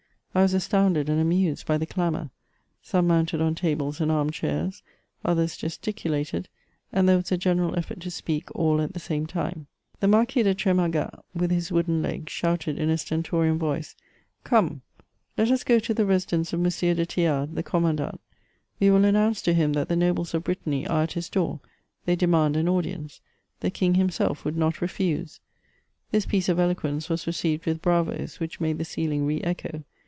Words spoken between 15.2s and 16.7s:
let us go to the residence of